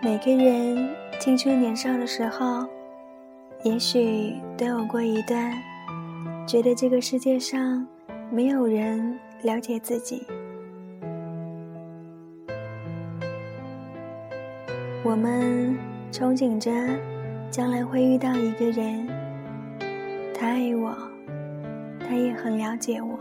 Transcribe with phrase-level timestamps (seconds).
[0.00, 0.88] 每个人
[1.18, 2.64] 青春年少的时候，
[3.64, 5.52] 也许都有过一段
[6.46, 7.84] 觉得这个世界上
[8.30, 10.24] 没有人了解自己。
[15.02, 15.76] 我们
[16.12, 16.70] 憧憬着
[17.50, 19.04] 将来会遇到一个人，
[20.32, 20.96] 他爱我，
[21.98, 23.18] 他也很了解我。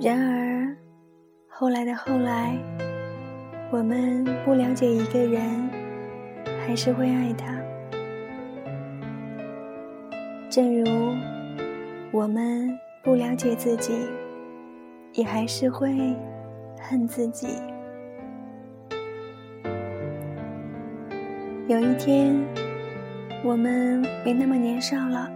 [0.00, 0.76] 然而，
[1.60, 2.56] 后来的后来，
[3.72, 5.68] 我们不了解一个人，
[6.64, 7.52] 还是会爱他。
[10.48, 11.16] 正如
[12.12, 14.06] 我们不了解自己，
[15.14, 16.14] 也还是会
[16.80, 17.48] 恨自己。
[21.66, 22.36] 有一天，
[23.42, 25.28] 我们没那么年少了，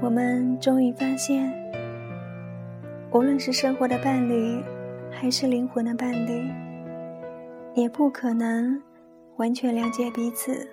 [0.00, 1.52] 我们终于发现。
[3.10, 4.62] 无论是生活的伴侣，
[5.10, 6.50] 还是灵魂的伴侣，
[7.74, 8.80] 也不可能
[9.36, 10.68] 完全了解彼此。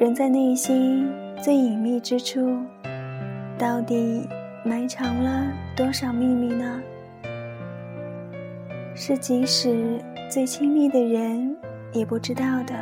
[0.00, 1.08] 人在内心
[1.42, 2.58] 最隐秘之处，
[3.58, 4.28] 到底
[4.64, 5.46] 埋藏了
[5.76, 6.82] 多少秘密呢？
[8.94, 11.56] 是即使最亲密的人
[11.92, 12.74] 也不知道的。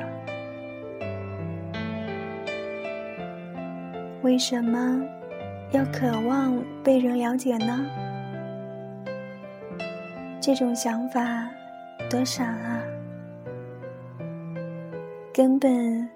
[4.23, 5.03] 为什么
[5.73, 7.87] 要渴望被人了解呢？
[10.39, 11.49] 这种想法
[12.11, 12.83] 多傻啊！
[15.33, 16.07] 根本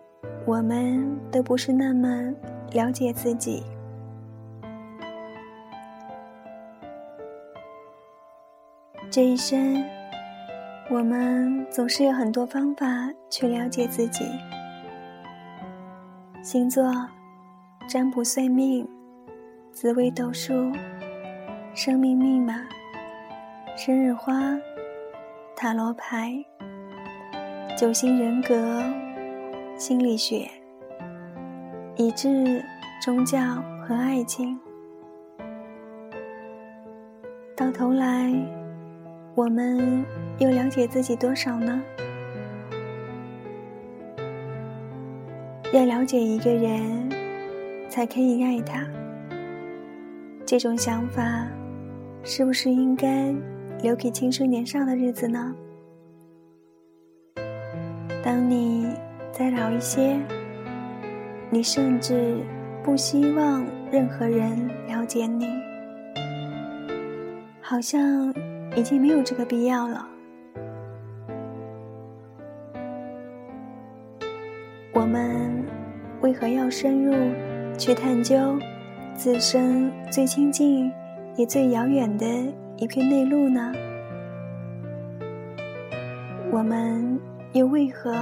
[0.44, 2.30] 我们都不是那么
[2.72, 3.62] 了解自己。
[9.10, 9.82] 这一生，
[10.91, 12.86] 我们总是有很多方法
[13.31, 14.26] 去了解自己。
[16.42, 16.84] 星座。
[17.88, 18.84] 占卜算命、
[19.76, 20.72] 紫微斗数、
[21.75, 22.66] 生命密码、
[23.76, 24.59] 生日花、
[25.54, 26.42] 塔罗牌、
[27.76, 28.82] 九型人格、
[29.76, 30.48] 心理学，
[31.94, 32.64] 以致
[33.03, 33.38] 宗教
[33.87, 34.59] 和爱情，
[37.54, 38.32] 到头来，
[39.34, 40.03] 我们
[40.38, 41.82] 又了解自己多少呢？
[45.70, 47.14] 要了解一个人。
[47.88, 48.84] 才可以爱他。
[50.46, 51.48] 这种想法，
[52.22, 53.34] 是不是应该
[53.82, 55.52] 留给青春年少的日子呢？
[58.22, 58.86] 当你
[59.32, 60.16] 再老一些，
[61.50, 62.36] 你甚至
[62.84, 65.48] 不希望任何人了解你，
[67.60, 68.32] 好像
[68.76, 70.08] 已经没有这个必要了。
[74.92, 75.64] 我们
[76.20, 77.12] 为何要深入？
[77.78, 78.58] 去探究
[79.16, 80.93] 自身最亲近
[81.37, 82.27] 也最遥远的
[82.77, 83.72] 一片内陆呢？
[86.53, 87.19] 我们
[87.53, 88.15] 又为何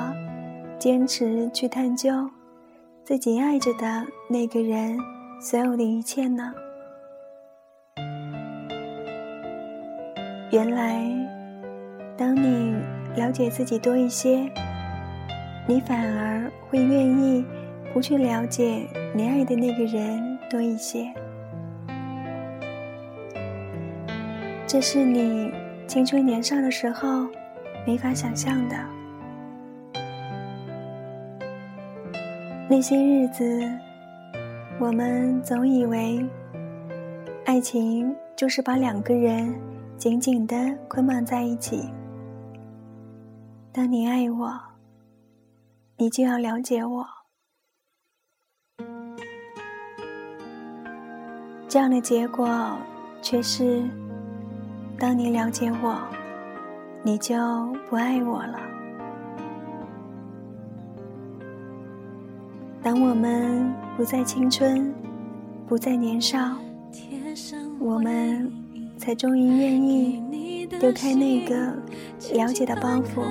[0.79, 2.31] 坚持去探究
[3.03, 4.97] 自己爱着的那个人
[5.41, 6.55] 所有的一切呢？
[10.53, 11.05] 原来，
[12.17, 12.73] 当你
[13.17, 14.49] 了解自己多一些，
[15.67, 17.45] 你反而会愿意。
[17.93, 21.13] 不去了解你爱的那个人多一些，
[24.69, 25.53] 这是你
[25.89, 27.27] 青春年少的时候
[27.85, 28.77] 没法想象的。
[32.71, 33.69] 那些日子，
[34.79, 36.25] 我们总以为
[37.45, 39.53] 爱情就是把两个人
[39.99, 40.55] 紧紧的
[40.87, 41.91] 捆绑在一起。
[43.73, 44.53] 当你爱我，
[45.97, 47.24] 你就要了解我。
[51.75, 52.79] 这样的结果，
[53.21, 53.83] 却是：
[54.97, 55.99] 当你了解我，
[57.03, 57.35] 你就
[57.91, 58.61] 不爱我了。
[62.81, 64.95] 当我们不再青春，
[65.67, 66.39] 不再年少，
[67.81, 68.49] 我们
[68.97, 71.75] 才终于愿意丢开那个
[72.35, 73.25] 了解的包袱。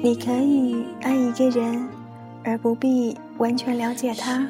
[0.00, 1.88] 你可以爱一个人，
[2.44, 4.46] 而不必完全了解他。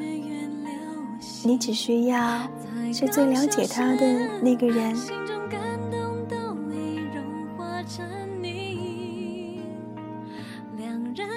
[1.45, 2.49] 你只需要
[2.93, 4.07] 是最了解他的
[4.43, 4.95] 那个人。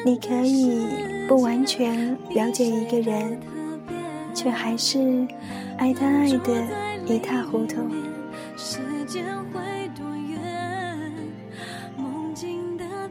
[0.06, 0.88] 你可以
[1.28, 3.38] 不完全了解一个人，
[4.34, 5.28] 却还是
[5.78, 6.68] 爱他爱的
[7.06, 7.78] 一塌糊涂。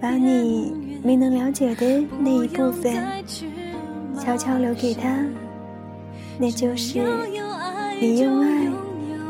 [0.00, 2.96] 把你没能了解的那一部分，
[4.18, 5.24] 悄悄留给他。
[6.40, 7.00] 那就是
[8.00, 8.70] 你用爱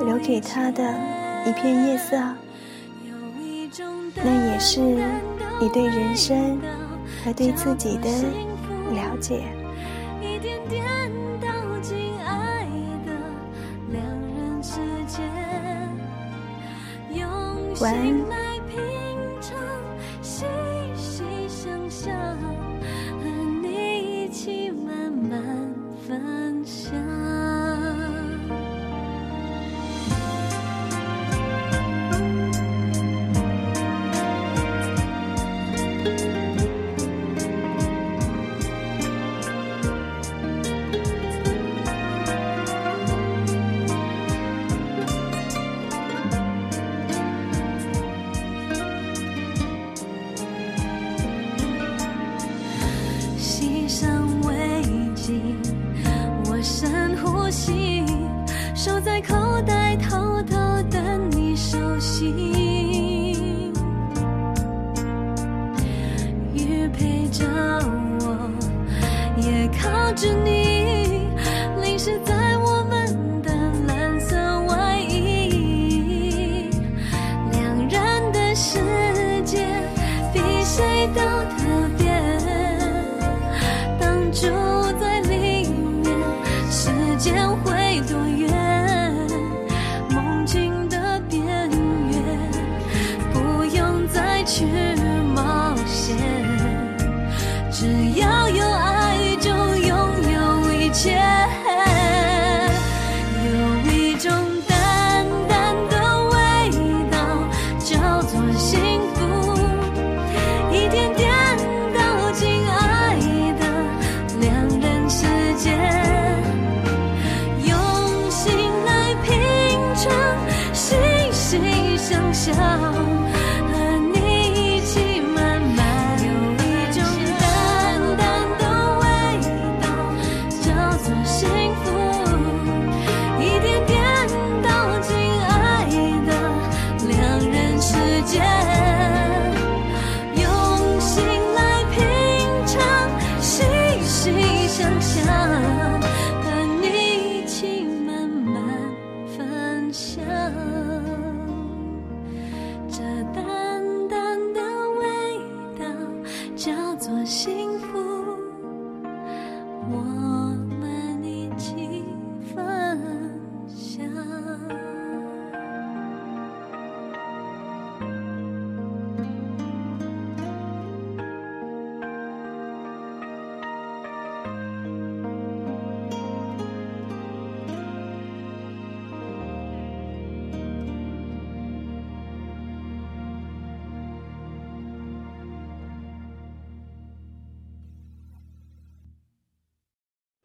[0.05, 0.83] 留给他的
[1.47, 2.17] 一片夜色，
[4.17, 4.79] 那也是
[5.59, 6.59] 你对人生
[7.25, 8.11] 和对自己的
[8.93, 9.43] 了解。
[17.81, 18.48] 晚安。